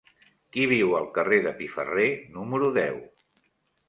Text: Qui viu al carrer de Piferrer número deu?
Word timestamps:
Qui 0.55 0.61
viu 0.69 0.95
al 0.99 1.03
carrer 1.17 1.37
de 1.47 1.51
Piferrer 1.59 2.05
número 2.39 2.71
deu? 2.79 2.99